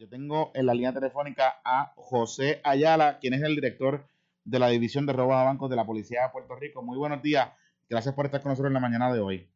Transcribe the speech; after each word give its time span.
Yo 0.00 0.08
tengo 0.08 0.50
en 0.54 0.66
la 0.66 0.74
línea 0.74 0.92
telefónica 0.92 1.60
a 1.64 1.92
José 1.94 2.60
Ayala, 2.64 3.20
quien 3.20 3.34
es 3.34 3.42
el 3.42 3.54
director 3.54 4.04
de 4.44 4.58
la 4.58 4.66
División 4.66 5.06
de 5.06 5.12
Robos 5.12 5.36
a 5.36 5.44
Bancos 5.44 5.70
de 5.70 5.76
la 5.76 5.86
Policía 5.86 6.22
de 6.22 6.30
Puerto 6.30 6.56
Rico. 6.56 6.82
Muy 6.82 6.98
buenos 6.98 7.22
días. 7.22 7.52
Gracias 7.88 8.12
por 8.16 8.26
estar 8.26 8.42
con 8.42 8.50
nosotros 8.50 8.70
en 8.70 8.74
la 8.74 8.80
mañana 8.80 9.12
de 9.12 9.20
hoy. 9.20 9.48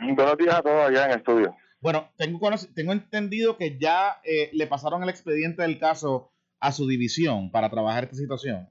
Buenos 0.00 0.36
días 0.36 0.56
a 0.56 0.62
todos 0.62 0.88
allá 0.88 1.04
en 1.04 1.10
el 1.12 1.18
estudio. 1.18 1.56
Bueno, 1.80 2.10
tengo, 2.16 2.40
tengo 2.74 2.92
entendido 2.92 3.56
que 3.56 3.78
ya 3.78 4.20
eh, 4.24 4.50
le 4.52 4.66
pasaron 4.66 5.04
el 5.04 5.10
expediente 5.10 5.62
del 5.62 5.78
caso 5.78 6.32
a 6.58 6.72
su 6.72 6.88
división 6.88 7.52
para 7.52 7.70
trabajar 7.70 8.02
esta 8.02 8.16
situación. 8.16 8.68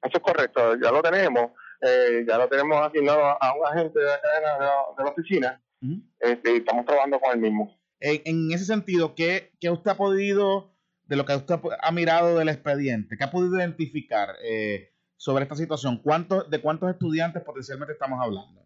Eso 0.00 0.18
es 0.18 0.22
correcto, 0.22 0.76
ya 0.80 0.92
lo 0.92 1.02
tenemos. 1.02 1.50
Eh, 1.80 2.24
ya 2.24 2.38
lo 2.38 2.48
tenemos 2.48 2.86
asignado 2.86 3.20
a 3.20 3.52
un 3.52 3.66
agente 3.66 3.98
de 3.98 4.12
acá 4.12 4.28
de 4.96 5.02
la, 5.02 5.10
oficina 5.10 5.60
este, 6.20 6.54
y 6.54 6.56
estamos 6.58 6.86
trabajando 6.86 7.18
con 7.18 7.32
el 7.32 7.38
mismo. 7.38 7.76
En, 8.00 8.52
ese 8.52 8.64
sentido, 8.64 9.14
¿qué, 9.14 9.50
usted 9.70 9.90
ha 9.90 9.96
podido, 9.96 10.74
de 11.04 11.16
lo 11.16 11.24
que 11.24 11.34
usted 11.34 11.56
ha 11.80 11.90
mirado 11.90 12.38
del 12.38 12.48
expediente, 12.48 13.16
qué 13.16 13.24
ha 13.24 13.30
podido 13.30 13.56
identificar 13.56 14.36
eh, 14.42 14.92
sobre 15.16 15.42
esta 15.42 15.56
situación? 15.56 16.00
¿De 16.48 16.60
cuántos 16.60 16.90
estudiantes 16.90 17.42
potencialmente 17.42 17.94
estamos 17.94 18.20
hablando? 18.22 18.64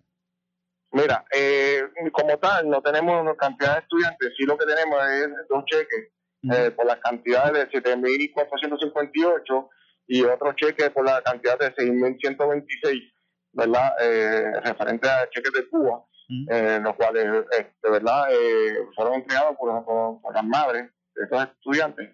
Mira, 0.93 1.25
eh, 1.35 1.83
como 2.13 2.37
tal, 2.39 2.69
no 2.69 2.83
tenemos 2.83 3.23
una 3.23 3.35
cantidad 3.35 3.77
de 3.77 3.81
estudiantes, 3.81 4.35
sí 4.37 4.45
lo 4.45 4.59
que 4.59 4.67
tenemos 4.67 5.03
es 5.09 5.29
dos 5.49 5.65
cheques 5.65 6.13
eh, 6.53 6.71
por 6.73 6.85
la 6.85 7.01
cantidad 7.01 7.51
de 7.51 7.67
7.458 7.71 9.69
y 10.09 10.23
otro 10.25 10.53
cheque 10.53 10.91
por 10.91 11.07
la 11.07 11.23
cantidad 11.23 11.59
de 11.59 11.75
6.126, 11.75 13.11
¿verdad? 13.53 13.93
Eh, 14.03 14.61
referente 14.61 15.09
a 15.09 15.31
cheques 15.31 15.53
de 15.53 15.67
Cuba 15.71 16.05
eh, 16.51 16.81
los 16.83 16.95
cuales 16.97 17.25
eh, 17.59 17.73
de 17.83 17.91
verdad 17.91 18.27
eh, 18.33 18.87
fueron 18.95 19.15
entregados 19.15 19.57
por, 19.57 19.85
por, 19.85 20.35
las 20.35 20.45
madres 20.45 20.91
de 21.15 21.25
estos 21.25 21.45
estudiantes. 21.45 22.11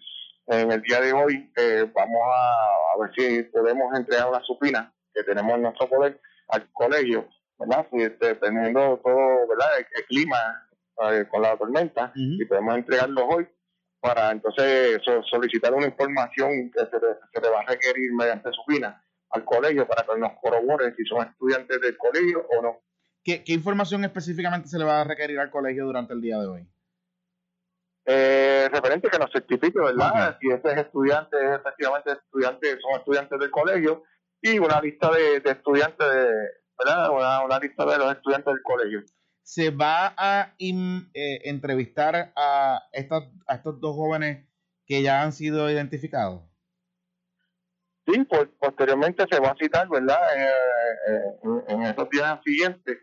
En 0.46 0.72
el 0.72 0.80
día 0.82 1.00
de 1.00 1.12
hoy 1.12 1.52
eh, 1.56 1.91
vamos 1.94 2.20
a, 2.34 2.98
ver 3.00 3.12
si 3.14 3.42
podemos 3.44 3.94
entregar 3.96 4.28
una 4.28 4.42
supina 4.42 4.92
que 5.14 5.22
tenemos 5.22 5.55
en 5.55 5.62
nuestro 5.62 5.89
poder 5.89 6.20
al 6.48 6.70
colegio, 6.72 7.28
¿verdad? 7.58 7.86
dependiendo 7.92 9.00
todo, 9.05 9.48
¿verdad? 9.48 9.69
El, 9.78 10.05
clima 10.06 10.64
con 11.30 11.42
la 11.42 11.56
tormenta, 11.56 12.11
y 12.14 12.44
podemos 12.46 12.74
entregarlos 12.74 13.24
hoy 13.28 13.48
para 14.00 14.33
entonces 14.33 15.00
solicitar 15.30 15.72
una 15.72 15.86
información 15.86 16.72
que 16.72 16.80
se, 16.80 16.98
se 17.33 17.41
le 17.41 17.50
va 17.50 17.61
a 17.61 17.66
requerir 17.66 18.12
mediante 18.14 18.50
supina 18.52 19.00
al 19.30 19.44
colegio 19.44 19.86
para 19.86 20.05
que 20.05 20.19
nos 20.19 20.33
corroboren 20.41 20.94
si 20.96 21.05
son 21.05 21.27
estudiantes 21.27 21.80
del 21.80 21.96
colegio 21.96 22.46
o 22.50 22.62
no. 22.62 22.80
¿Qué, 23.24 23.42
información 23.47 24.05
específicamente 24.05 24.69
se 24.69 24.78
le 24.78 24.84
va 24.84 25.00
a 25.00 25.05
requerir 25.05 25.38
al 25.38 25.50
colegio 25.50 25.84
durante 25.84 26.14
el 26.14 26.20
día 26.20 26.38
de 26.38 26.47
hoy? 26.47 26.69
Eh, 28.06 28.69
referente 28.72 29.08
que 29.11 29.19
nos 29.19 29.30
certifique, 29.30 29.78
¿verdad? 29.78 30.38
Si 30.41 30.48
ese 30.48 30.72
es 30.72 30.78
estudiante, 30.78 31.36
es 31.36 31.61
efectivamente 31.61 32.12
estudiante, 32.12 32.78
son 32.80 32.98
estudiantes 32.98 33.39
del 33.39 33.50
colegio 33.50 34.02
y 34.41 34.58
una 34.58 34.80
lista 34.80 35.11
de, 35.11 35.42
estudiantes, 35.44 36.06
¿verdad? 36.78 37.11
Una, 37.44 37.58
lista 37.58 37.84
de 37.84 37.98
los 37.98 38.12
estudiantes 38.12 38.55
del 38.55 38.62
colegio. 38.62 39.02
¿Se 39.42 39.70
va 39.70 40.14
a 40.16 40.55
eh, 40.58 41.41
entrevistar 41.44 42.33
a, 42.34 42.83
estos, 42.92 43.24
a 43.46 43.56
estos 43.56 43.80
dos 43.80 43.94
jóvenes 43.94 44.46
que 44.86 45.02
ya 45.02 45.22
han 45.22 45.33
sido 45.33 45.70
identificados? 45.70 46.48
Sí, 48.06 48.24
pues, 48.24 48.48
posteriormente 48.58 49.24
se 49.30 49.39
va 49.39 49.50
a 49.50 49.56
citar, 49.56 49.86
¿verdad? 49.86 50.19
Eh, 50.34 50.52
eh, 51.08 51.64
en 51.69 51.83
esos 51.83 52.08
días 52.08 52.41
siguientes 52.42 52.96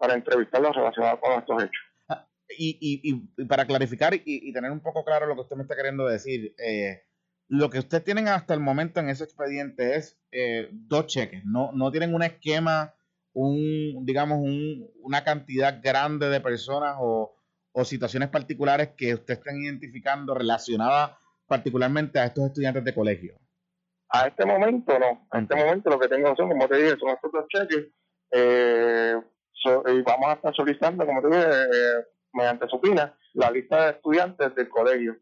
para 0.00 0.14
entrevistarlos 0.14 0.74
relacionados 0.74 1.20
con 1.20 1.38
estos 1.38 1.62
hechos. 1.62 1.82
Ah, 2.08 2.26
y, 2.48 2.78
y, 2.80 3.44
para 3.44 3.66
clarificar 3.66 4.14
y, 4.14 4.52
tener 4.52 4.72
un 4.72 4.80
poco 4.80 5.04
claro 5.04 5.26
lo 5.26 5.34
que 5.34 5.42
usted 5.42 5.56
me 5.56 5.62
está 5.62 5.76
queriendo 5.76 6.06
decir, 6.06 6.54
eh, 6.58 7.02
lo 7.48 7.68
que 7.68 7.80
ustedes 7.80 8.02
tienen 8.02 8.28
hasta 8.28 8.54
el 8.54 8.60
momento 8.60 8.98
en 8.98 9.10
ese 9.10 9.24
expediente 9.24 9.96
es 9.96 10.18
eh, 10.32 10.68
dos 10.72 11.06
cheques, 11.06 11.44
no, 11.44 11.70
no 11.74 11.90
tienen 11.90 12.14
un 12.14 12.22
esquema, 12.22 12.94
un 13.34 14.06
digamos 14.06 14.38
un, 14.38 14.90
una 15.02 15.22
cantidad 15.22 15.80
grande 15.82 16.30
de 16.30 16.40
personas 16.40 16.96
o, 16.98 17.36
o 17.72 17.84
situaciones 17.84 18.30
particulares 18.30 18.90
que 18.96 19.14
ustedes 19.14 19.38
estén 19.38 19.62
identificando 19.62 20.34
relacionadas 20.34 21.12
particularmente 21.46 22.18
a 22.18 22.24
estos 22.24 22.46
estudiantes 22.46 22.84
de 22.84 22.94
colegio. 22.94 23.34
A 24.08 24.28
este 24.28 24.46
momento 24.46 24.98
no, 24.98 25.26
a 25.30 25.40
este 25.40 25.54
momento 25.54 25.90
lo 25.90 26.00
que 26.00 26.08
tengo 26.08 26.34
son, 26.36 26.48
como 26.48 26.66
te 26.66 26.76
dije, 26.76 26.96
son 26.98 27.10
estos 27.10 27.30
dos 27.32 27.44
cheques. 27.48 27.88
Eh, 28.32 29.14
y 29.64 30.02
vamos 30.02 30.28
a 30.28 30.32
estar 30.34 30.54
solicitando, 30.54 31.06
como 31.06 31.22
te 31.22 31.28
dije, 31.28 31.48
eh, 31.48 32.06
mediante 32.32 32.68
supina, 32.68 33.16
la 33.34 33.50
lista 33.50 33.84
de 33.84 33.90
estudiantes 33.92 34.54
del 34.54 34.68
colegio. 34.68 35.16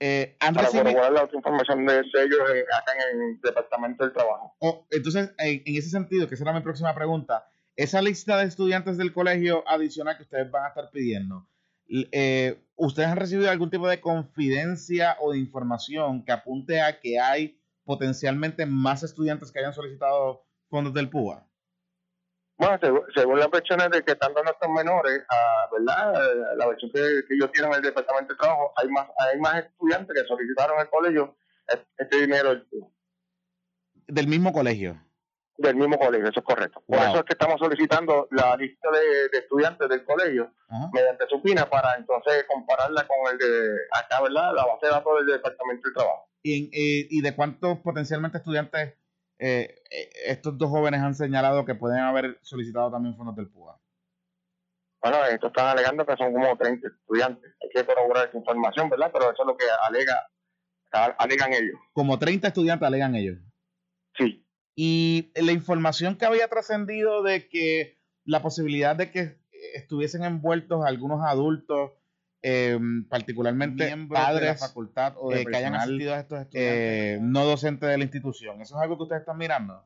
Eh, 0.00 0.36
para 0.40 0.62
recibido... 0.62 1.10
la 1.10 1.24
otra 1.24 1.36
información 1.36 1.86
de 1.86 2.00
ellos 2.00 2.40
acá 2.76 2.92
en 3.12 3.22
el 3.22 3.40
Departamento 3.40 4.02
del 4.02 4.12
Trabajo. 4.12 4.56
Oh, 4.58 4.86
entonces, 4.90 5.32
en, 5.38 5.62
ese 5.64 5.90
sentido, 5.90 6.28
que 6.28 6.36
será 6.36 6.52
mi 6.52 6.60
próxima 6.60 6.92
pregunta, 6.94 7.46
esa 7.76 8.02
lista 8.02 8.36
de 8.38 8.46
estudiantes 8.46 8.96
del 8.96 9.12
colegio 9.12 9.62
adicional 9.68 10.16
que 10.16 10.24
ustedes 10.24 10.50
van 10.50 10.64
a 10.64 10.68
estar 10.68 10.90
pidiendo, 10.90 11.46
eh, 11.88 12.64
¿ustedes 12.74 13.08
han 13.08 13.16
recibido 13.16 13.50
algún 13.50 13.70
tipo 13.70 13.86
de 13.86 14.00
confidencia 14.00 15.16
o 15.20 15.32
de 15.32 15.38
información 15.38 16.24
que 16.24 16.32
apunte 16.32 16.80
a 16.80 16.98
que 16.98 17.20
hay 17.20 17.60
potencialmente 17.84 18.66
más 18.66 19.02
estudiantes 19.04 19.52
que 19.52 19.60
hayan 19.60 19.74
solicitado 19.74 20.44
fondos 20.68 20.94
del 20.94 21.10
PUA? 21.10 21.46
Bueno, 22.62 23.02
según, 23.12 23.40
las 23.40 23.50
versiones 23.50 23.90
de 23.90 24.04
que 24.04 24.12
están 24.12 24.32
dando 24.34 24.52
estos 24.52 24.70
menores, 24.70 25.24
ah, 25.28 25.68
¿verdad? 25.72 26.14
Eh, 26.14 26.56
la 26.56 26.68
versión 26.68 26.92
que, 26.92 27.00
ellos 27.34 27.50
tienen 27.50 27.72
en 27.72 27.78
el 27.78 27.82
Departamento 27.82 28.34
de 28.34 28.38
Trabajo, 28.38 28.72
hay 28.76 28.88
más 28.88 29.08
hay 29.18 29.40
más 29.40 29.64
estudiantes 29.64 30.14
que 30.14 30.28
solicitaron 30.28 30.78
al 30.78 30.88
colegio 30.88 31.36
este 31.98 32.20
dinero 32.20 32.62
del, 34.06 34.28
mismo 34.28 34.52
colegio. 34.52 34.96
Del 35.58 35.74
mismo 35.74 35.98
colegio, 35.98 36.28
eso 36.28 36.38
es 36.38 36.46
correcto. 36.46 36.84
Por 36.86 36.98
eso 36.98 37.16
es 37.16 37.24
que 37.24 37.32
estamos 37.32 37.58
solicitando 37.58 38.28
la 38.30 38.56
lista 38.56 38.88
de, 38.92 39.38
estudiantes 39.38 39.88
del 39.88 40.04
colegio 40.04 40.52
mediante 40.92 41.26
su 41.28 41.42
pina 41.42 41.68
para 41.68 41.96
entonces 41.96 42.44
compararla 42.46 43.08
con 43.08 43.32
el 43.32 43.38
de 43.38 43.76
acá, 43.90 44.22
¿verdad? 44.22 44.54
La 44.54 44.66
base 44.66 44.86
de 44.86 44.92
datos 44.92 45.18
del 45.18 45.26
Departamento 45.34 45.88
de 45.88 45.94
Trabajo. 45.94 46.28
¿Y, 46.44 46.64
eh, 46.66 47.06
y 47.10 47.22
de 47.22 47.34
cuántos 47.34 47.78
potencialmente 47.78 48.38
estudiantes 48.38 48.94
eh, 49.44 49.74
eh, 49.90 50.10
estos 50.26 50.56
dos 50.56 50.70
jóvenes 50.70 51.00
han 51.00 51.16
señalado 51.16 51.64
que 51.64 51.74
pueden 51.74 51.98
haber 51.98 52.38
solicitado 52.42 52.92
también 52.92 53.16
fondos 53.16 53.34
del 53.34 53.48
PUA. 53.48 53.76
Bueno, 55.02 55.24
estos 55.24 55.48
están 55.48 55.66
alegando 55.66 56.06
que 56.06 56.16
son 56.16 56.32
como 56.32 56.56
30 56.56 56.86
estudiantes. 56.86 57.52
Hay 57.60 57.68
que 57.70 57.84
corroborar 57.84 58.28
esa 58.28 58.38
información, 58.38 58.88
¿verdad? 58.88 59.10
Pero 59.12 59.32
eso 59.32 59.42
es 59.42 59.46
lo 59.48 59.56
que 59.56 59.64
alega, 59.82 60.30
alegan 61.18 61.52
ellos. 61.54 61.74
Como 61.92 62.20
30 62.20 62.46
estudiantes 62.46 62.86
alegan 62.86 63.16
ellos. 63.16 63.38
Sí. 64.16 64.46
Y 64.76 65.32
la 65.34 65.50
información 65.50 66.16
que 66.16 66.24
había 66.24 66.46
trascendido 66.46 67.24
de 67.24 67.48
que 67.48 67.98
la 68.24 68.42
posibilidad 68.42 68.94
de 68.94 69.10
que 69.10 69.40
estuviesen 69.74 70.22
envueltos 70.22 70.86
algunos 70.86 71.20
adultos 71.26 71.90
eh, 72.42 72.78
particularmente 73.08 73.96
padres 74.08 74.40
de 74.40 74.46
la 74.46 74.54
facultad 74.56 75.14
o 75.16 75.30
de 75.30 75.42
eh, 75.42 75.46
que 75.46 75.56
hayan 75.56 75.74
asistido 75.74 76.14
a 76.14 76.18
estos 76.18 76.40
estudiantes 76.40 76.74
eh, 76.74 77.18
no 77.20 77.44
docentes 77.44 77.88
de 77.88 77.98
la 77.98 78.04
institución. 78.04 78.60
¿Eso 78.60 78.76
es 78.76 78.82
algo 78.82 78.96
que 78.96 79.04
ustedes 79.04 79.20
están 79.20 79.38
mirando? 79.38 79.84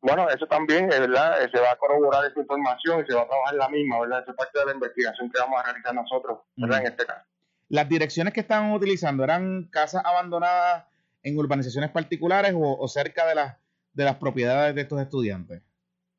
Bueno, 0.00 0.28
eso 0.30 0.46
también, 0.46 0.88
¿verdad? 0.88 1.44
Eh, 1.44 1.48
se 1.52 1.60
va 1.60 1.72
a 1.72 1.76
corroborar 1.76 2.24
esa 2.28 2.40
información 2.40 3.02
y 3.02 3.06
se 3.06 3.14
va 3.14 3.22
a 3.22 3.28
trabajar 3.28 3.54
la 3.54 3.68
misma, 3.68 4.00
¿verdad? 4.00 4.22
Esa 4.22 4.32
es 4.32 4.36
parte 4.36 4.58
de 4.58 4.64
la 4.66 4.72
investigación 4.72 5.30
que 5.30 5.40
vamos 5.40 5.60
a 5.60 5.64
realizar 5.64 5.94
nosotros, 5.94 6.40
¿verdad? 6.56 6.80
En 6.80 6.86
este 6.88 7.06
caso. 7.06 7.24
¿Las 7.68 7.88
direcciones 7.88 8.34
que 8.34 8.40
estaban 8.40 8.72
utilizando 8.72 9.22
eran 9.22 9.68
casas 9.70 10.02
abandonadas 10.04 10.86
en 11.22 11.38
urbanizaciones 11.38 11.90
particulares 11.90 12.52
o, 12.56 12.86
cerca 12.88 13.26
de 13.26 13.36
las, 13.36 13.56
de 13.92 14.04
las 14.04 14.16
propiedades 14.16 14.74
de 14.74 14.82
estos 14.82 15.00
estudiantes? 15.00 15.62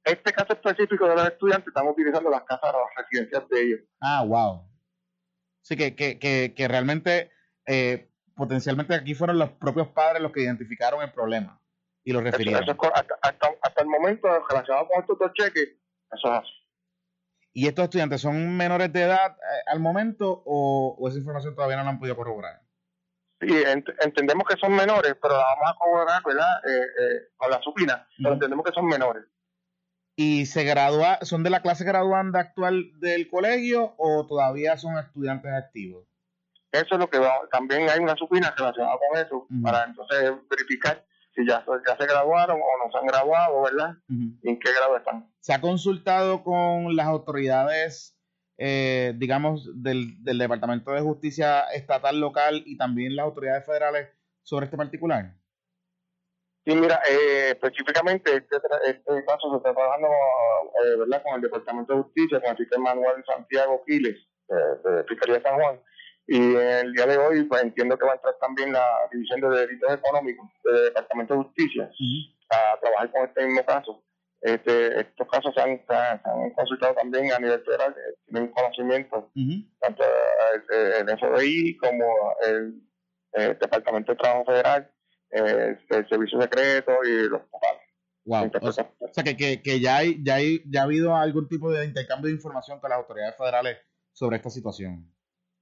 Este 0.06 0.32
caso 0.32 0.54
específico 0.54 1.08
de 1.08 1.16
los 1.16 1.28
estudiantes 1.28 1.68
estamos 1.68 1.92
utilizando 1.92 2.30
las 2.30 2.44
casas 2.44 2.74
residencias 2.96 3.48
de 3.50 3.62
ellos. 3.62 3.80
Ah, 4.00 4.24
wow. 4.26 4.64
Sí, 5.64 5.78
que, 5.78 5.96
que, 5.96 6.20
que, 6.20 6.54
que 6.56 6.68
realmente 6.68 7.32
eh, 7.66 8.10
potencialmente 8.36 8.94
aquí 8.96 9.16
fueron 9.16 9.40
los 9.40 9.52
propios 9.52 9.88
padres 9.88 10.22
los 10.22 10.32
que 10.32 10.42
identificaron 10.42 11.02
el 11.02 11.12
problema 11.12 11.60
y 12.04 12.12
lo 12.12 12.20
refirieron. 12.20 12.64
hasta, 13.22 13.82
el 13.82 13.88
momento, 13.88 14.28
relacionado 14.50 14.88
con 14.90 15.02
estos 15.02 15.18
dos 15.18 15.32
cheques, 15.34 15.70
eso 16.12 16.28
es 16.28 16.40
así. 16.40 16.52
¿Y 17.54 17.68
estos 17.68 17.84
estudiantes 17.86 18.20
son 18.20 18.58
menores 18.58 18.92
de 18.92 19.04
edad 19.04 19.38
eh, 19.38 19.64
al 19.68 19.80
momento 19.80 20.44
o, 20.46 21.08
esa 21.08 21.18
información 21.18 21.56
todavía 21.56 21.78
no 21.78 21.84
la 21.84 21.92
han 21.92 22.00
podido 22.00 22.18
corroborar? 22.18 22.62
Sí, 23.40 23.64
entendemos 24.02 24.46
que 24.48 24.58
son 24.58 24.74
menores, 24.74 25.16
pero 25.22 25.36
la 25.36 25.44
vamos 25.44 25.70
a 25.70 25.76
corroborar, 25.78 26.24
¿verdad? 26.26 26.62
Eh, 26.66 27.30
con 27.38 27.52
la 27.52 27.62
supina, 27.62 28.08
pero 28.18 28.34
entendemos 28.34 28.66
que 28.66 28.72
son 28.72 28.86
menores 28.86 29.24
y 30.16 30.46
se 30.46 30.64
gradúa, 30.64 31.20
son 31.22 31.44
de 31.44 31.50
la 31.50 31.62
clase 31.62 31.84
graduanda 31.84 32.40
actual 32.40 32.92
del 33.00 33.30
colegio 33.30 33.96
o 33.98 34.26
todavía 34.28 34.78
son 34.78 34.98
estudiantes 34.98 35.52
activos? 35.52 36.06
Eso 36.72 36.96
es 36.96 37.00
lo 37.00 37.10
que 37.10 37.20
va, 37.20 37.34
también 37.52 37.90
hay 37.90 38.00
una 38.00 38.16
supina 38.16 38.54
relacionada 38.58 38.98
con 38.98 39.20
eso, 39.20 39.48
para 39.62 39.84
entonces 39.86 40.32
verificar 40.50 41.06
si 41.36 41.46
ya, 41.48 41.64
ya 41.88 41.98
se 41.98 42.06
graduaron 42.06 42.58
o 42.58 42.86
no 42.86 42.92
se 42.92 42.98
han 42.98 43.08
graduado, 43.08 43.64
¿verdad? 43.64 43.96
¿Y 44.08 44.50
en 44.50 44.60
qué 44.60 44.72
grado 44.72 44.98
están? 44.98 45.32
¿Se 45.40 45.54
ha 45.54 45.62
consultado 45.62 46.44
con 46.44 46.96
las 46.96 47.08
autoridades 47.08 48.14
eh, 48.58 49.14
digamos, 49.18 49.70
del, 49.82 50.24
del 50.24 50.38
Departamento 50.38 50.92
de 50.92 51.02
Justicia 51.02 51.62
Estatal, 51.74 52.20
Local 52.20 52.64
y 52.66 52.78
también 52.78 53.16
las 53.16 53.26
autoridades 53.26 53.66
federales 53.66 54.10
sobre 54.44 54.66
este 54.66 54.78
particular? 54.78 55.36
Sí, 56.66 56.74
mira, 56.76 57.02
eh, 57.10 57.50
específicamente 57.50 58.38
este, 58.38 58.56
este, 58.86 59.26
caso 59.26 59.52
se 59.52 59.58
está 59.58 59.74
trabajando 59.74 60.08
eh, 60.08 60.96
¿verdad? 60.98 61.22
con 61.22 61.36
el 61.36 61.42
Departamento 61.42 61.94
de 61.94 62.04
Justicia, 62.04 62.40
con 62.40 62.52
el 62.52 62.58
fiscal 62.58 62.80
Manuel 62.80 63.24
Santiago 63.26 63.84
Quiles, 63.86 64.16
de, 64.48 65.04
Fiscalía 65.04 65.42
San 65.42 65.56
Juan. 65.56 65.82
Y 66.26 66.56
el 66.56 66.94
día 66.94 67.06
de 67.06 67.18
hoy, 67.18 67.44
pues 67.44 67.64
entiendo 67.64 67.98
que 67.98 68.06
va 68.06 68.14
a 68.14 68.16
entrar 68.16 68.38
también 68.40 68.72
la 68.72 68.88
División 69.12 69.42
de 69.42 69.50
Delitos 69.50 69.94
Económicos 69.94 70.50
del 70.64 70.86
Departamento 70.86 71.34
de 71.34 71.44
Justicia 71.44 71.92
a 72.50 72.80
trabajar 72.80 73.12
con 73.12 73.24
este 73.26 73.46
mismo 73.46 73.66
caso. 73.66 74.02
Este, 74.40 75.02
estos 75.02 75.28
casos 75.28 75.54
se 75.54 75.62
han, 75.62 75.80
consultado 76.56 76.94
también 76.96 77.32
a 77.34 77.40
nivel 77.40 77.62
federal, 77.64 77.94
eh, 77.98 78.16
tienen 78.26 78.52
conocimiento, 78.52 79.32
tanto 79.80 80.04
el, 80.70 81.10
el, 81.10 81.18
FBI 81.18 81.78
como 81.78 82.06
el, 82.48 82.82
Departamento 83.60 84.12
de 84.12 84.18
Trabajo 84.18 84.46
Federal, 84.46 84.92
el, 85.34 86.08
Servicio 86.08 86.42
Secreto 86.42 86.92
y 87.04 87.30
los 87.30 87.42
papás. 87.42 87.78
Wow. 88.26 88.52
O 88.62 88.72
sea, 88.72 89.24
que, 89.24 89.36
que, 89.36 89.62
que, 89.62 89.80
ya, 89.80 89.98
hay, 89.98 90.24
ya, 90.24 90.36
hay, 90.36 90.64
ya 90.66 90.82
ha 90.82 90.84
habido 90.84 91.16
algún 91.16 91.48
tipo 91.50 91.72
de 91.72 91.86
intercambio 91.86 92.30
de 92.30 92.36
información 92.36 92.80
con 92.80 92.90
las 92.90 93.00
autoridades 93.00 93.36
federales 93.36 93.78
sobre 94.14 94.38
esta 94.38 94.50
situación. 94.50 95.12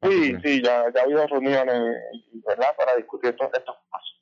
Sí, 0.04 0.36
sí, 0.44 0.62
ya, 0.64 0.86
ya 0.94 1.02
ha 1.02 1.04
habido 1.04 1.26
reuniones 1.28 1.82
¿verdad? 2.48 2.76
para 2.78 2.96
discutir 2.96 3.32
estos, 3.32 3.48
estos 3.54 3.76
casos. 3.92 4.22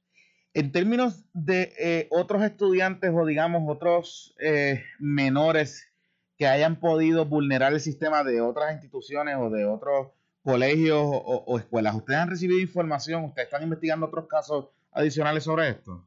En 0.54 0.72
términos 0.72 1.26
de 1.34 1.74
eh, 1.80 2.08
otros 2.12 2.44
estudiantes 2.44 3.12
o 3.14 3.26
digamos 3.26 3.64
otros 3.68 4.36
eh, 4.40 4.84
menores 5.00 5.90
que 6.38 6.48
hayan 6.48 6.80
podido 6.80 7.26
vulnerar 7.26 7.74
el 7.74 7.82
sistema 7.82 8.24
de 8.24 8.42
otras 8.42 8.74
instituciones 8.74 9.36
o 9.38 9.50
de 9.50 9.66
otros 9.66 10.08
colegios 10.42 11.02
o, 11.04 11.60
escuelas, 11.60 11.96
¿ustedes 11.96 12.20
han 12.20 12.30
recibido 12.30 12.60
información? 12.60 13.26
¿Ustedes 13.26 13.48
están 13.48 13.64
investigando 13.64 14.06
otros 14.08 14.28
casos 14.28 14.70
adicionales 15.00 15.44
sobre 15.44 15.70
esto? 15.70 16.06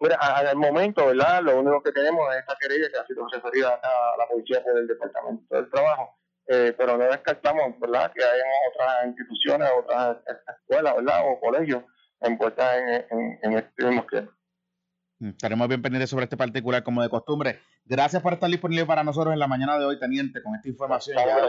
Mira, 0.00 0.16
al 0.16 0.56
momento, 0.56 1.06
¿verdad? 1.06 1.42
Lo 1.42 1.60
único 1.60 1.82
que 1.82 1.92
tenemos 1.92 2.20
es 2.32 2.40
esta 2.40 2.56
querella 2.58 2.88
que 2.90 2.98
ha 2.98 3.06
sido 3.06 3.26
referida 3.28 3.80
a 3.82 4.16
la 4.16 4.26
policía 4.28 4.62
por 4.64 4.78
el 4.78 4.86
Departamento 4.86 5.54
del 5.54 5.68
Trabajo, 5.68 6.18
eh, 6.46 6.74
pero 6.76 6.96
no 6.96 7.04
descartamos, 7.04 7.78
¿verdad? 7.78 8.10
Que 8.14 8.24
haya 8.24 8.44
otras 8.72 9.06
instituciones, 9.08 9.68
otras 9.78 10.16
escuelas, 10.58 10.96
¿verdad? 10.96 11.20
O 11.26 11.40
colegios 11.40 11.84
envueltas 12.20 12.78
en, 12.78 13.38
en, 13.42 13.58
este 13.58 13.84
mismo 13.84 14.06
mm, 15.18 15.28
Estaremos 15.28 15.68
bien 15.68 15.82
pendientes 15.82 16.08
sobre 16.08 16.24
este 16.24 16.36
particular 16.38 16.82
como 16.82 17.02
de 17.02 17.10
costumbre. 17.10 17.60
Gracias 17.84 18.22
por 18.22 18.32
estar 18.32 18.48
disponible 18.48 18.86
para 18.86 19.04
nosotros 19.04 19.34
en 19.34 19.38
la 19.38 19.48
mañana 19.48 19.78
de 19.78 19.84
hoy, 19.84 19.98
teniente, 19.98 20.42
con 20.42 20.54
esta 20.54 20.68
información. 20.68 21.18
Ya 21.18 21.46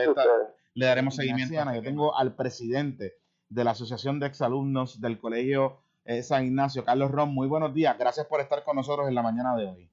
le 0.73 0.85
daremos 0.85 1.15
seguimiento. 1.15 1.53
Yo 1.73 1.81
tengo 1.81 2.17
al 2.17 2.35
presidente 2.35 3.13
de 3.47 3.63
la 3.63 3.71
Asociación 3.71 4.19
de 4.19 4.27
Exalumnos 4.27 4.99
del 4.99 5.19
Colegio 5.19 5.83
eh, 6.05 6.23
San 6.23 6.45
Ignacio, 6.45 6.83
Carlos 6.83 7.11
Ron. 7.11 7.33
Muy 7.33 7.47
buenos 7.47 7.73
días. 7.73 7.97
Gracias 7.97 8.25
por 8.27 8.41
estar 8.41 8.63
con 8.63 8.75
nosotros 8.75 9.07
en 9.07 9.15
la 9.15 9.21
mañana 9.21 9.55
de 9.55 9.65
hoy. 9.65 9.89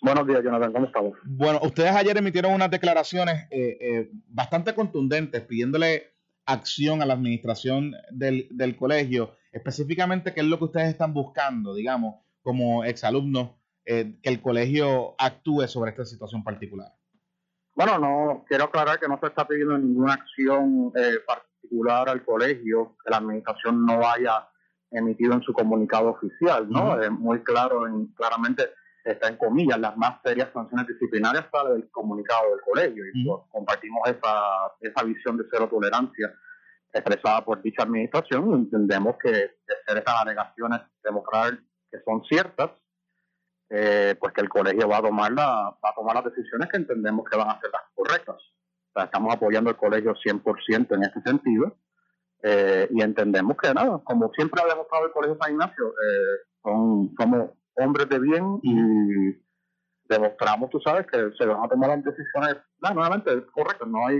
Buenos 0.00 0.26
días, 0.26 0.42
Jonathan. 0.42 0.72
¿Cómo 0.72 0.86
estamos? 0.86 1.18
Bueno, 1.24 1.60
ustedes 1.62 1.90
ayer 1.90 2.16
emitieron 2.16 2.52
unas 2.52 2.70
declaraciones 2.70 3.48
eh, 3.50 3.78
eh, 3.80 4.10
bastante 4.28 4.74
contundentes 4.74 5.42
pidiéndole 5.42 6.14
acción 6.46 7.02
a 7.02 7.06
la 7.06 7.14
administración 7.14 7.94
del, 8.10 8.48
del 8.50 8.76
colegio, 8.76 9.34
específicamente 9.52 10.32
qué 10.32 10.40
es 10.40 10.46
lo 10.46 10.58
que 10.58 10.64
ustedes 10.64 10.88
están 10.88 11.12
buscando, 11.12 11.74
digamos, 11.74 12.16
como 12.42 12.84
exalumnos, 12.84 13.50
eh, 13.90 14.18
que 14.22 14.28
el 14.28 14.42
colegio 14.42 15.14
actúe 15.18 15.66
sobre 15.66 15.90
esta 15.92 16.04
situación 16.04 16.44
particular. 16.44 16.92
Bueno, 17.74 17.98
no 17.98 18.44
quiero 18.46 18.64
aclarar 18.64 19.00
que 19.00 19.08
no 19.08 19.18
se 19.18 19.28
está 19.28 19.46
pidiendo 19.46 19.78
ninguna 19.78 20.14
acción 20.14 20.92
eh, 20.94 21.20
particular 21.26 22.08
al 22.08 22.22
colegio, 22.24 22.96
que 23.02 23.10
la 23.10 23.16
administración 23.16 23.86
no 23.86 24.06
haya 24.06 24.46
emitido 24.90 25.34
en 25.34 25.42
su 25.42 25.52
comunicado 25.52 26.10
oficial, 26.10 26.68
¿no? 26.68 27.00
Es 27.00 27.10
muy 27.10 27.42
claro, 27.42 27.86
en, 27.86 28.06
claramente 28.08 28.70
está 29.04 29.28
en 29.28 29.36
comillas, 29.36 29.78
las 29.78 29.96
más 29.96 30.20
serias 30.22 30.50
sanciones 30.52 30.86
disciplinarias 30.86 31.46
para 31.46 31.74
el 31.74 31.90
comunicado 31.90 32.50
del 32.50 32.60
colegio 32.60 33.04
y 33.12 33.24
pues, 33.24 33.42
compartimos 33.50 34.00
esa, 34.06 34.72
esa 34.80 35.04
visión 35.04 35.36
de 35.36 35.44
cero 35.50 35.68
tolerancia 35.70 36.32
expresada 36.92 37.44
por 37.44 37.62
dicha 37.62 37.82
administración 37.82 38.50
y 38.50 38.54
entendemos 38.54 39.16
que 39.22 39.30
de 39.30 39.74
ser 39.86 39.98
esas 39.98 40.14
alegaciones 40.22 40.80
demostrar 41.02 41.58
que 41.90 41.98
son 42.04 42.22
ciertas, 42.24 42.70
eh, 43.70 44.14
pues 44.18 44.32
que 44.32 44.40
el 44.40 44.48
colegio 44.48 44.88
va 44.88 44.98
a 44.98 45.02
tomar 45.02 45.32
la, 45.32 45.76
va 45.84 45.90
a 45.90 45.94
tomar 45.94 46.14
las 46.16 46.24
decisiones 46.24 46.68
que 46.68 46.78
entendemos 46.78 47.28
que 47.30 47.36
van 47.36 47.48
a 47.48 47.60
ser 47.60 47.70
las 47.70 47.82
correctas. 47.94 48.36
O 48.36 48.92
sea, 48.94 49.04
estamos 49.04 49.34
apoyando 49.34 49.70
al 49.70 49.76
colegio 49.76 50.14
100% 50.14 50.94
en 50.94 51.02
este 51.02 51.20
sentido 51.22 51.76
eh, 52.42 52.88
y 52.90 53.02
entendemos 53.02 53.56
que 53.56 53.72
nada, 53.74 54.00
como 54.04 54.30
siempre 54.34 54.62
ha 54.62 54.68
demostrado 54.68 55.06
el 55.06 55.12
colegio 55.12 55.38
San 55.40 55.52
Ignacio, 55.52 55.88
eh, 55.88 56.46
son, 56.62 57.14
somos 57.18 57.50
hombres 57.74 58.08
de 58.08 58.18
bien 58.18 58.60
y 58.62 59.36
demostramos, 60.08 60.70
tú 60.70 60.80
sabes, 60.80 61.06
que 61.06 61.30
se 61.36 61.46
van 61.46 61.64
a 61.64 61.68
tomar 61.68 61.90
las 61.90 62.04
decisiones, 62.04 62.56
no, 62.80 62.94
nuevamente, 62.94 63.30
correcto, 63.52 63.86
no 63.86 64.06
hay, 64.06 64.18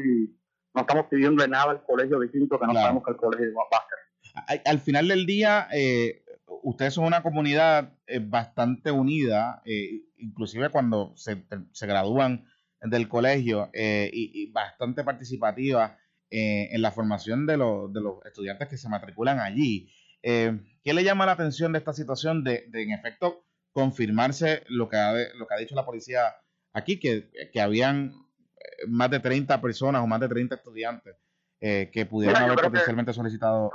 no 0.74 0.80
estamos 0.82 1.06
pidiendo 1.06 1.46
nada 1.46 1.72
al 1.72 1.84
colegio 1.84 2.20
distinto 2.20 2.58
que 2.58 2.66
no 2.66 2.74
sabemos 2.74 3.04
que 3.04 3.12
el 3.12 3.16
colegio 3.16 3.54
va 3.54 3.78
a 3.78 3.82
hacer. 3.82 4.62
Al 4.66 4.78
final 4.78 5.08
del 5.08 5.26
día, 5.26 5.68
eh, 5.72 6.22
ustedes 6.62 6.94
son 6.94 7.04
una 7.04 7.22
comunidad 7.22 7.94
eh, 8.06 8.20
bastante 8.22 8.90
unida, 8.90 9.62
eh, 9.64 10.02
inclusive 10.18 10.70
cuando 10.70 11.12
se, 11.16 11.44
se, 11.72 11.86
gradúan 11.86 12.44
del 12.82 13.08
colegio 13.08 13.70
eh, 13.72 14.10
y, 14.12 14.50
bastante 14.52 15.04
participativa 15.04 15.98
en 16.30 16.82
la 16.82 16.92
formación 16.92 17.46
de, 17.46 17.56
los, 17.56 17.92
de 17.92 18.00
los 18.00 18.24
estudiantes 18.24 18.68
que 18.68 18.76
se 18.76 18.88
matriculan 18.88 19.40
allí. 19.40 19.90
¿Qué 20.22 20.94
le 20.94 21.04
llama 21.04 21.26
la 21.26 21.32
atención 21.32 21.72
de 21.72 21.78
esta 21.78 21.92
situación 21.92 22.44
de, 22.44 22.66
de 22.68 22.82
en 22.82 22.92
efecto, 22.92 23.44
confirmarse 23.72 24.64
lo 24.68 24.88
que 24.88 24.96
ha, 24.96 25.12
lo 25.34 25.46
que 25.46 25.54
ha 25.54 25.58
dicho 25.58 25.74
la 25.74 25.86
policía 25.86 26.34
aquí, 26.72 26.98
que, 26.98 27.30
que 27.52 27.60
habían 27.60 28.12
eh, 28.56 28.86
más 28.88 29.10
de 29.10 29.20
30 29.20 29.60
personas 29.60 30.02
o 30.02 30.06
más 30.06 30.20
de 30.20 30.28
30 30.28 30.56
estudiantes 30.56 31.16
eh, 31.60 31.90
que 31.92 32.06
pudieran 32.06 32.44
haber 32.44 32.58
potencialmente 32.58 33.12
solicitado. 33.12 33.70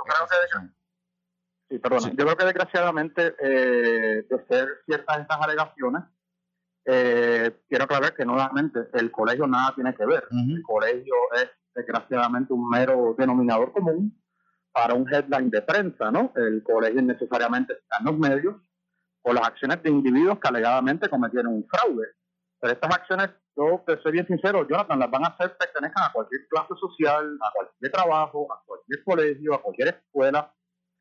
sí, 1.70 1.78
perdón. 1.78 2.16
Yo 2.16 2.24
creo 2.24 2.36
que 2.36 2.44
desgraciadamente, 2.44 3.34
eh, 3.40 4.26
de 4.28 4.46
ser 4.48 4.68
ciertas 4.86 5.20
estas 5.20 5.40
alegaciones, 5.40 6.02
quiero 6.84 7.84
aclarar 7.84 8.14
que 8.14 8.24
nuevamente 8.24 8.80
el 8.92 9.10
colegio 9.10 9.46
nada 9.46 9.74
tiene 9.74 9.94
que 9.94 10.04
ver. 10.04 10.24
El 10.30 10.62
colegio 10.62 11.14
es 11.34 11.50
desgraciadamente 11.74 12.52
un 12.52 12.68
mero 12.68 13.14
denominador 13.18 13.72
común 13.72 14.20
para 14.72 14.94
un 14.94 15.12
headline 15.12 15.50
de 15.50 15.62
prensa, 15.62 16.10
¿no? 16.10 16.32
El 16.36 16.62
colegio 16.62 17.00
necesariamente 17.00 17.74
está 17.74 17.98
en 18.00 18.06
los 18.06 18.18
medios 18.18 18.56
o 19.22 19.32
las 19.32 19.46
acciones 19.46 19.82
de 19.82 19.90
individuos 19.90 20.38
que 20.38 20.48
alegadamente 20.48 21.08
cometieron 21.08 21.54
un 21.54 21.66
fraude. 21.68 22.06
Pero 22.60 22.72
estas 22.72 22.94
acciones, 22.94 23.30
yo 23.56 23.82
te 23.86 24.00
soy 24.02 24.12
bien 24.12 24.26
sincero, 24.26 24.66
Jonathan, 24.68 24.98
las 24.98 25.10
van 25.10 25.24
a 25.24 25.28
hacer 25.28 25.56
pertenezcan 25.56 26.04
a 26.04 26.12
cualquier 26.12 26.46
clase 26.48 26.74
social, 26.80 27.38
a 27.40 27.52
cualquier 27.54 27.92
trabajo, 27.92 28.52
a 28.52 28.62
cualquier 28.66 29.04
colegio, 29.04 29.54
a 29.54 29.62
cualquier 29.62 29.88
escuela, 29.88 30.52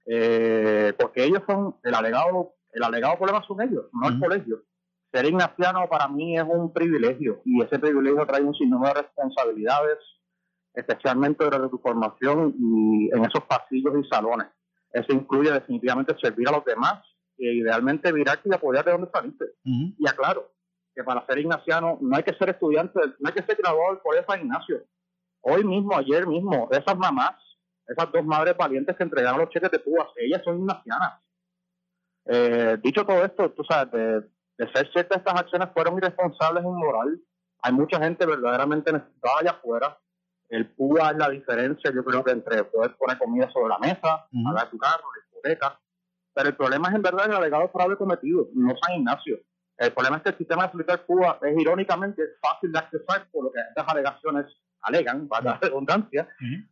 eh, 0.06 0.94
porque 1.00 1.24
ellos 1.24 1.42
son, 1.48 1.78
el 1.84 1.96
alegado, 1.96 2.56
el 2.72 2.84
alegado 2.84 3.18
problema 3.18 3.44
son 3.48 3.62
ellos, 3.62 3.86
no 3.94 4.08
el 4.08 4.20
colegio. 4.20 4.64
Ser 5.14 5.26
ignaciano 5.26 5.88
para 5.88 6.08
mí 6.08 6.38
es 6.38 6.44
un 6.44 6.74
privilegio 6.74 7.42
y 7.46 7.62
ese 7.62 7.78
privilegio 7.78 8.26
trae 8.26 8.42
un 8.42 8.56
sinnúmero 8.56 8.96
de 8.96 9.02
responsabilidades, 9.04 10.00
especialmente 10.74 11.44
durante 11.44 11.70
tu 11.70 11.78
formación 11.78 12.56
y 12.58 13.10
en 13.16 13.24
esos 13.24 13.44
pasillos 13.44 13.94
y 14.04 14.08
salones. 14.10 14.48
Eso 14.92 15.14
incluye 15.14 15.52
definitivamente 15.52 16.16
servir 16.20 16.50
a 16.50 16.54
los 16.54 16.66
demás 16.66 17.04
idealmente 17.38 18.12
virarte 18.12 18.50
y 18.50 18.54
apoyar 18.54 18.86
de 18.86 18.92
donde 18.92 19.12
saliste. 19.12 19.46
Y 19.64 20.08
aclaro 20.08 20.52
que 20.96 21.04
para 21.04 21.26
ser 21.26 21.40
ignaciano 21.40 21.98
no 22.02 22.16
hay 22.16 22.24
que 22.24 22.36
ser 22.36 22.50
estudiante, 22.50 23.00
no 23.20 23.28
hay 23.28 23.34
que 23.34 23.44
ser 23.44 23.58
graduado 23.58 23.94
del 23.94 24.02
Colegio 24.02 24.26
San 24.28 24.42
Ignacio. 24.42 24.84
Hoy 25.42 25.64
mismo, 25.64 25.98
ayer 25.98 26.28
mismo, 26.28 26.70
esas 26.72 26.98
mamás, 26.98 27.36
esas 27.88 28.12
dos 28.12 28.24
madres 28.24 28.56
valientes 28.56 28.96
que 28.96 29.04
entregaron 29.04 29.42
los 29.42 29.50
cheques 29.50 29.72
de 29.72 29.80
púas, 29.80 30.08
ellas 30.18 30.42
son 30.44 30.60
ignacianas. 30.60 31.22
Eh, 32.26 32.78
dicho 32.82 33.06
todo 33.06 33.26
esto, 33.26 33.52
tú 33.52 33.64
sabes, 33.64 33.92
de, 33.92 34.30
ser 34.58 34.92
ciertas 34.92 35.18
estas 35.18 35.40
acciones 35.40 35.70
fueron 35.74 35.98
irresponsables 35.98 36.64
e 36.64 36.68
inmoral. 36.68 37.20
Hay 37.64 37.74
mucha 37.74 38.00
gente 38.00 38.26
verdaderamente 38.26 38.92
necesitada 38.92 39.40
allá 39.40 39.52
afuera. 39.52 39.98
El 40.50 40.70
PUA 40.70 41.12
es 41.12 41.18
la 41.18 41.30
diferencia, 41.30 41.92
yo 41.92 42.04
creo 42.04 42.24
que 42.24 42.32
entre 42.32 42.64
poder 42.66 42.96
poner 42.96 43.18
comida 43.18 43.50
sobre 43.52 43.70
la 43.70 43.80
mesa, 43.80 44.28
pagar 44.44 44.70
tu 44.70 44.78
carro, 44.78 45.04
la 45.16 45.26
hipoteca, 45.26 45.80
pero 46.34 46.50
el 46.50 46.56
problema 46.56 46.90
es 46.90 46.96
en 46.96 47.02
verdad 47.02 47.26
el 47.28 47.36
alegado 47.36 47.70
fraude 47.70 47.96
cometido, 47.96 48.48
no 48.54 48.74
San 48.82 48.98
Ignacio. 48.98 49.40
El 49.78 49.92
problema 49.94 50.18
es 50.18 50.24
que 50.24 50.30
el 50.30 50.38
sistema 50.38 50.66
de 50.66 50.72
solitario 50.72 51.06
Cuba 51.06 51.40
es 51.42 51.60
irónicamente 51.60 52.22
fácil 52.42 52.72
de 52.72 52.80
accesar 52.80 53.28
por 53.32 53.46
lo 53.46 53.52
que 53.52 53.60
estas 53.60 53.88
alegaciones 53.88 54.46
alegan, 54.82 55.28
para 55.28 55.44
la 55.52 55.58
redundancia, 55.62 56.28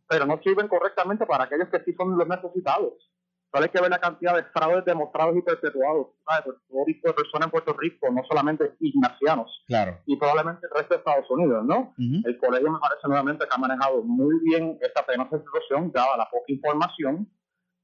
pero 0.06 0.26
no 0.26 0.38
sirven 0.42 0.68
correctamente 0.68 1.26
para 1.26 1.44
aquellos 1.44 1.68
que 1.68 1.80
sí 1.80 1.94
son 1.94 2.16
los 2.16 2.28
necesitados. 2.28 3.10
Solo 3.52 3.64
hay 3.64 3.70
que 3.70 3.80
ver 3.82 3.90
la 3.90 3.98
cantidad 3.98 4.34
de 4.34 4.44
fraudes 4.44 4.84
demostrados 4.86 5.36
y 5.36 5.42
perpetuados 5.42 6.06
por 6.44 6.60
todo 6.68 6.84
tipo 6.86 7.08
de 7.08 7.14
personas 7.14 7.46
en 7.46 7.50
Puerto 7.50 7.74
Rico, 7.74 8.10
no 8.10 8.22
solamente 8.26 8.74
ignacianos. 8.80 9.62
Claro. 9.66 9.98
Y 10.06 10.16
probablemente 10.16 10.66
el 10.66 10.74
resto 10.74 10.94
de 10.94 10.98
Estados 10.98 11.30
Unidos, 11.30 11.62
¿no? 11.66 11.92
El 11.98 12.38
colegio 12.38 12.72
me 12.72 12.78
parece 12.78 13.06
nuevamente 13.06 13.44
que 13.44 13.54
ha 13.54 13.58
manejado 13.58 14.02
muy 14.02 14.34
bien 14.42 14.78
esta 14.80 15.04
penosa 15.04 15.38
situación, 15.38 15.92
dada 15.92 16.16
la 16.16 16.30
poca 16.30 16.46
información 16.48 17.28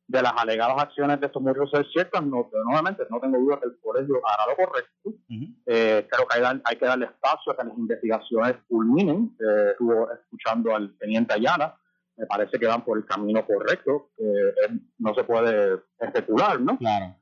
de 0.06 0.22
las 0.22 0.32
alegadas 0.38 0.82
acciones 0.82 1.20
de 1.20 1.26
estos 1.26 1.42
muertos 1.42 1.70
ser 1.70 1.86
ciertas, 1.92 2.24
no, 2.24 2.48
pero 2.50 2.64
nuevamente 2.64 3.04
no 3.10 3.20
tengo 3.20 3.38
duda 3.38 3.60
que 3.60 3.66
el 3.66 3.78
colegio 3.78 4.22
hará 4.26 4.50
lo 4.50 4.56
correcto. 4.56 5.12
Eh, 5.66 6.08
creo 6.10 6.26
que 6.26 6.62
hay, 6.64 6.76
que 6.78 6.86
darle 6.86 7.04
espacio 7.04 7.52
a 7.52 7.56
que 7.56 7.64
las 7.64 7.76
investigaciones 7.76 8.56
culminen. 8.68 9.36
Eh, 9.38 9.70
estuvo 9.72 10.10
escuchando 10.10 10.74
al 10.74 10.96
teniente 10.96 11.34
Ayala, 11.34 11.78
me 12.18 12.26
parece 12.26 12.58
que 12.58 12.66
van 12.66 12.84
por 12.84 12.98
el 12.98 13.06
camino 13.06 13.46
correcto. 13.46 14.10
Eh, 14.18 14.78
no 14.98 15.14
se 15.14 15.24
puede 15.24 15.80
especular, 16.00 16.60
¿no? 16.60 16.76
Claro. 16.78 17.14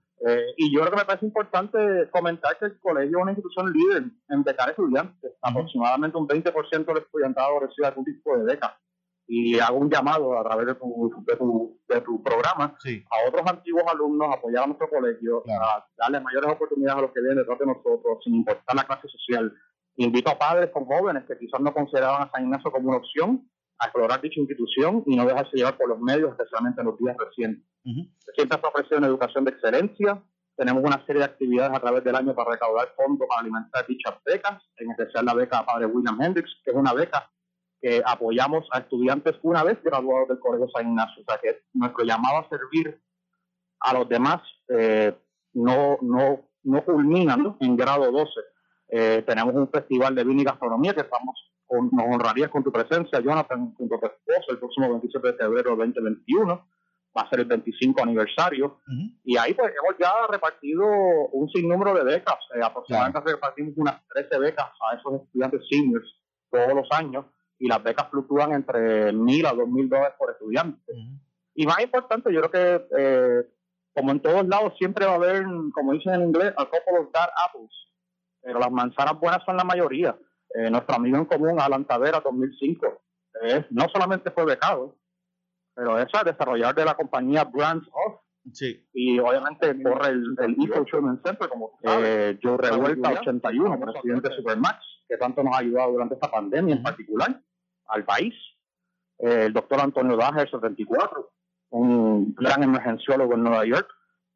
y 0.56 0.74
yo 0.74 0.80
creo 0.80 0.92
que 0.92 0.96
me 0.96 1.04
parece 1.04 1.26
importante 1.26 2.08
comentar 2.10 2.58
que 2.58 2.64
el 2.64 2.80
colegio 2.80 3.18
es 3.18 3.22
una 3.22 3.32
institución 3.32 3.70
líder 3.70 4.04
en 4.30 4.42
becar 4.42 4.70
estudiantes. 4.70 5.32
Aproximadamente 5.42 6.16
un 6.16 6.26
20% 6.26 6.86
del 6.86 6.98
estudiantado 6.98 7.60
recibe 7.60 7.86
algún 7.86 8.04
tipo 8.04 8.36
de 8.36 8.44
beca 8.44 8.78
y 9.28 9.58
hago 9.58 9.78
un 9.78 9.90
llamado 9.90 10.38
a 10.38 10.44
través 10.44 10.66
de 10.66 10.74
tu, 10.76 11.24
de 11.26 11.36
tu, 11.36 11.80
de 11.88 12.00
tu 12.00 12.22
programa 12.22 12.76
a 13.10 13.28
otros 13.28 13.42
antiguos 13.46 13.84
alumnos 13.88 14.28
a 14.30 14.38
apoyar 14.38 14.64
a 14.64 14.66
nuestro 14.68 14.88
colegio, 14.88 15.42
a 15.48 15.84
darle 15.96 16.20
mayores 16.20 16.52
oportunidades 16.52 16.98
a 16.98 17.02
los 17.02 17.12
que 17.12 17.20
vienen 17.20 17.38
detrás 17.38 17.58
de 17.58 17.66
nosotros, 17.66 18.18
sin 18.24 18.36
importar 18.36 18.76
la 18.76 18.84
clase 18.84 19.08
social. 19.08 19.52
Invito 19.96 20.30
a 20.30 20.38
padres 20.38 20.70
con 20.70 20.84
jóvenes 20.84 21.24
que 21.26 21.38
quizás 21.38 21.60
no 21.60 21.74
consideraban 21.74 22.22
a 22.22 22.30
San 22.30 22.44
Ignacio 22.44 22.70
como 22.70 22.88
una 22.88 22.98
opción 22.98 23.48
a 23.78 23.86
explorar 23.86 24.20
dicha 24.20 24.40
institución 24.40 25.02
y 25.06 25.16
no 25.16 25.26
dejarse 25.26 25.56
llevar 25.56 25.76
por 25.76 25.88
los 25.88 26.00
medios, 26.00 26.30
especialmente 26.30 26.80
en 26.80 26.86
los 26.86 26.98
días 26.98 27.16
recientes. 27.18 27.64
Siempre 28.34 28.58
se 28.58 28.66
ofrecido 28.66 28.98
una 28.98 29.06
educación 29.06 29.44
de 29.44 29.50
excelencia. 29.50 30.22
Tenemos 30.56 30.82
una 30.82 31.04
serie 31.04 31.20
de 31.20 31.26
actividades 31.26 31.76
a 31.76 31.80
través 31.80 32.02
del 32.02 32.16
año 32.16 32.34
para 32.34 32.52
recaudar 32.52 32.88
fondos 32.96 33.28
para 33.28 33.42
alimentar 33.42 33.86
dichas 33.86 34.14
becas, 34.24 34.62
en 34.78 34.90
especial 34.90 35.26
la 35.26 35.34
beca 35.34 35.64
Padre 35.64 35.86
William 35.86 36.20
Hendricks, 36.20 36.50
que 36.64 36.70
es 36.70 36.76
una 36.76 36.94
beca 36.94 37.30
que 37.80 38.02
apoyamos 38.04 38.66
a 38.72 38.78
estudiantes 38.78 39.36
una 39.42 39.62
vez 39.62 39.82
graduados 39.82 40.28
del 40.28 40.38
Colegio 40.38 40.68
San 40.70 40.88
Ignacio. 40.88 41.22
O 41.22 41.30
sea 41.30 41.38
que 41.42 41.60
nuestro 41.74 42.04
llamado 42.04 42.38
a 42.38 42.48
servir 42.48 42.98
a 43.80 43.92
los 43.92 44.08
demás 44.08 44.40
eh, 44.68 45.14
no, 45.52 45.98
no, 46.00 46.48
no 46.64 46.84
culmina 46.84 47.36
en 47.60 47.76
grado 47.76 48.10
12. 48.10 48.30
Eh, 48.88 49.24
tenemos 49.26 49.54
un 49.54 49.68
festival 49.68 50.14
de 50.14 50.24
vino 50.24 50.40
y 50.40 50.44
gastronomía 50.44 50.94
que 50.94 51.02
estamos 51.02 51.34
nos 51.70 52.06
honrarías 52.06 52.50
con 52.50 52.62
tu 52.62 52.72
presencia, 52.72 53.20
Jonathan, 53.20 53.74
junto 53.74 53.96
a 53.96 54.00
tu 54.00 54.06
esposa, 54.06 54.46
el 54.50 54.58
próximo 54.58 54.90
27 54.90 55.26
de 55.26 55.34
febrero 55.34 55.70
de 55.70 55.76
2021. 55.76 56.68
Va 57.16 57.22
a 57.22 57.30
ser 57.30 57.40
el 57.40 57.46
25 57.46 58.02
aniversario. 58.02 58.78
Y 59.24 59.38
ahí 59.38 59.54
pues 59.54 59.72
hemos 59.72 59.98
ya 59.98 60.12
repartido 60.28 60.84
un 61.32 61.48
sinnúmero 61.48 61.94
de 61.94 62.04
becas. 62.04 62.38
Eh, 62.54 62.60
aproximadamente 62.62 63.32
repartimos 63.32 63.72
unas 63.76 64.06
13 64.08 64.38
becas 64.38 64.66
a 64.66 64.96
esos 64.96 65.22
estudiantes 65.22 65.62
seniors 65.70 66.06
todos 66.50 66.74
los 66.74 66.86
años 66.90 67.24
y 67.58 67.68
las 67.68 67.82
becas 67.82 68.08
fluctúan 68.10 68.52
entre 68.52 69.12
mil 69.12 69.46
a 69.46 69.52
dos 69.52 69.68
mil 69.68 69.88
dólares 69.88 70.14
por 70.18 70.30
estudiante. 70.30 70.92
Y 71.54 71.66
más 71.66 71.80
importante, 71.80 72.32
yo 72.32 72.42
creo 72.42 72.50
que 72.50 72.86
eh, 72.98 73.46
como 73.94 74.12
en 74.12 74.20
todos 74.20 74.46
lados 74.46 74.74
siempre 74.78 75.06
va 75.06 75.12
a 75.12 75.16
haber, 75.16 75.44
como 75.72 75.94
dicen 75.94 76.14
en 76.14 76.28
inglés, 76.28 76.52
a 76.56 76.64
couple 76.66 76.98
of 77.00 77.10
bad 77.12 77.30
apples, 77.46 77.70
pero 78.42 78.58
las 78.58 78.70
manzanas 78.70 79.18
buenas 79.18 79.42
son 79.44 79.56
la 79.56 79.64
mayoría. 79.64 80.14
Eh, 80.54 80.70
nuestro 80.70 80.96
amigo 80.96 81.18
en 81.18 81.24
común, 81.26 81.60
Alan 81.60 81.84
Tavera, 81.84 82.20
2005, 82.20 83.02
eh, 83.42 83.66
no 83.70 83.88
solamente 83.88 84.30
fue 84.30 84.44
becado, 84.44 84.96
pero 85.74 85.98
es 85.98 86.06
desarrollador 86.24 86.74
de 86.74 86.84
la 86.84 86.94
compañía 86.94 87.44
Brands 87.44 87.86
Off. 87.92 88.20
Sí. 88.52 88.88
Y 88.92 89.18
obviamente 89.18 89.82
corre 89.82 90.10
el, 90.10 90.36
el 90.38 90.52
e 90.52 90.90
Center, 91.24 91.48
como 91.48 91.78
eh, 91.82 92.38
Joe 92.40 92.56
Revuelta 92.56 93.10
81, 93.10 93.80
presidente 93.80 94.28
de 94.28 94.36
Supermax, 94.36 94.78
que 95.08 95.16
tanto 95.16 95.42
nos 95.42 95.54
ha 95.54 95.58
ayudado 95.58 95.92
durante 95.92 96.14
esta 96.14 96.30
pandemia 96.30 96.76
en 96.76 96.82
particular 96.82 97.40
al 97.88 98.04
país. 98.04 98.34
el 99.18 99.52
doctor 99.52 99.80
Antonio 99.80 100.16
Dager, 100.16 100.48
74, 100.48 101.30
un 101.70 102.34
gran 102.34 102.62
emergenciólogo 102.62 103.34
en 103.34 103.42
Nueva 103.42 103.64
York, 103.64 103.88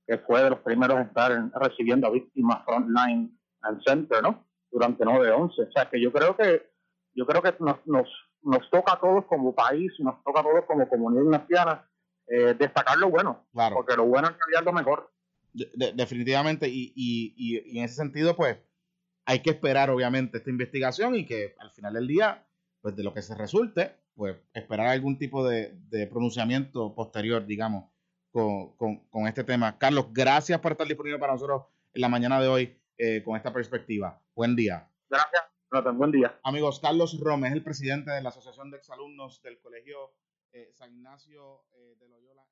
que 0.06 0.18
fue 0.18 0.42
de 0.42 0.50
los 0.50 0.58
primeros 0.60 0.98
a 0.98 1.02
estar 1.02 1.50
recibiendo 1.54 2.08
a 2.08 2.10
víctimas 2.10 2.64
Frontline 2.64 3.38
and 3.62 3.82
Center, 3.86 4.22
¿no? 4.22 4.44
Durante 4.70 5.04
9-11. 5.04 5.68
O 5.68 5.72
sea, 5.72 5.88
que 5.90 6.00
yo 6.00 6.12
creo 6.12 6.36
que 6.36 6.70
yo 7.14 7.26
creo 7.26 7.42
que 7.42 7.54
nos, 7.58 7.84
nos, 7.86 8.08
nos 8.42 8.70
toca 8.70 8.92
a 8.92 9.00
todos 9.00 9.24
como 9.26 9.54
país, 9.54 9.92
nos 9.98 10.22
toca 10.22 10.40
a 10.40 10.42
todos 10.44 10.64
como 10.66 10.88
comunidad 10.88 11.24
ignaciana 11.24 11.90
eh, 12.28 12.54
destacar 12.56 12.96
lo 12.98 13.10
bueno, 13.10 13.44
claro. 13.52 13.76
porque 13.76 13.96
lo 13.96 14.06
bueno 14.06 14.28
es 14.28 14.36
realidad 14.38 14.64
lo 14.64 14.72
mejor. 14.72 15.10
definitivamente, 15.96 16.68
y, 16.68 16.92
y, 16.94 17.34
y, 17.36 17.78
en 17.78 17.84
ese 17.84 17.96
sentido, 17.96 18.36
pues, 18.36 18.58
hay 19.24 19.40
que 19.40 19.50
esperar, 19.50 19.90
obviamente, 19.90 20.38
esta 20.38 20.50
investigación 20.50 21.16
y 21.16 21.26
que 21.26 21.56
al 21.58 21.72
final 21.72 21.94
del 21.94 22.06
día 22.06 22.46
pues 22.80 22.96
de 22.96 23.02
lo 23.02 23.12
que 23.12 23.22
se 23.22 23.34
resulte, 23.34 23.96
pues 24.14 24.36
esperar 24.54 24.86
algún 24.86 25.18
tipo 25.18 25.46
de, 25.46 25.76
pronunciamiento 26.10 26.94
posterior, 26.94 27.44
digamos, 27.46 27.90
con, 28.32 29.26
este 29.26 29.44
tema. 29.44 29.78
Carlos, 29.78 30.06
gracias 30.12 30.58
por 30.60 30.72
estar 30.72 30.86
disponible 30.86 31.18
para 31.18 31.34
nosotros 31.34 31.64
en 31.92 32.00
la 32.00 32.08
mañana 32.08 32.40
de 32.40 32.48
hoy 32.48 32.76
eh, 32.96 33.22
con 33.24 33.36
esta 33.36 33.52
perspectiva. 33.52 34.20
Buen 34.40 34.56
día. 34.56 34.88
Gracias, 35.10 35.42
Buen 35.98 36.12
día. 36.12 36.40
Amigos, 36.44 36.80
Carlos 36.80 37.20
Rome 37.20 37.48
es 37.48 37.52
el 37.52 37.62
presidente 37.62 38.10
de 38.10 38.22
la 38.22 38.30
Asociación 38.30 38.70
de 38.70 38.78
Exalumnos 38.78 39.42
del 39.42 39.60
Colegio 39.60 40.14
eh, 40.50 40.70
San 40.72 40.94
Ignacio 40.94 41.66
eh, 41.72 41.94
de 42.00 42.08
Loyola. 42.08 42.42